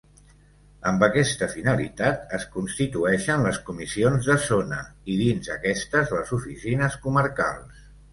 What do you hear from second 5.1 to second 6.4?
i dins aquestes les